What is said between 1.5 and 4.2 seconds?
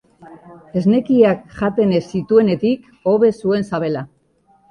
jaten ez zituenetik hobe zuen sabela.